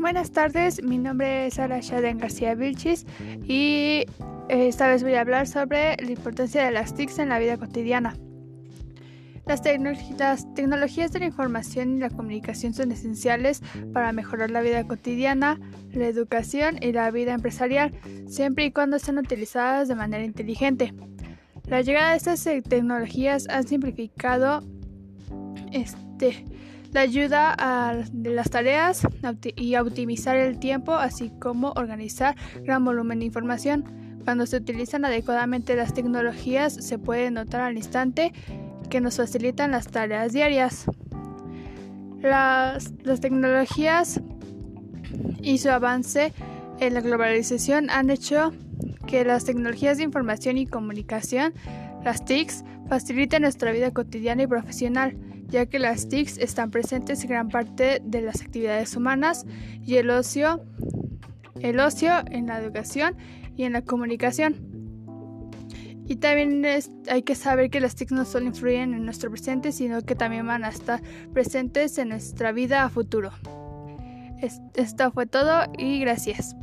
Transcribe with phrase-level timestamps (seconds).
[0.00, 3.04] Buenas tardes, mi nombre es Sara Shaden García Vilchis
[3.44, 4.06] y
[4.48, 8.16] esta vez voy a hablar sobre la importancia de las TICs en la vida cotidiana.
[9.44, 9.60] Las,
[10.18, 13.60] las, tecnologías de la información y la comunicación son esenciales
[13.92, 15.60] para mejorar la vida cotidiana,
[15.92, 17.92] la educación y la vida empresarial,
[18.26, 20.94] siempre y cuando sean utilizadas de manera inteligente.
[21.66, 24.64] La llegada de estas tecnologías ha simplificado
[25.72, 26.46] este,
[26.92, 29.02] la ayuda a las tareas
[29.56, 33.84] y a optimizar el tiempo, así como organizar gran volumen de información.
[34.24, 38.32] Cuando se utilizan adecuadamente las tecnologías, se puede notar al instante
[38.90, 40.86] que nos facilitan las tareas diarias.
[42.20, 44.20] Las, las tecnologías
[45.42, 46.32] y su avance
[46.80, 48.52] en la globalización han hecho
[49.06, 51.54] que las tecnologías de información y comunicación,
[52.04, 55.16] las TICs, faciliten nuestra vida cotidiana y profesional
[55.50, 59.44] ya que las TICs están presentes en gran parte de las actividades humanas
[59.84, 60.64] y el ocio,
[61.60, 63.16] el ocio en la educación
[63.56, 64.56] y en la comunicación.
[66.06, 66.64] Y también
[67.08, 70.46] hay que saber que las TICs no solo influyen en nuestro presente, sino que también
[70.46, 71.00] van a estar
[71.32, 73.30] presentes en nuestra vida a futuro.
[74.74, 76.56] esto fue todo y gracias.